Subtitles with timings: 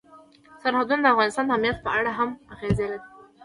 [0.63, 2.99] سرحدونه د افغانستان د امنیت په اړه هم اغېز لري.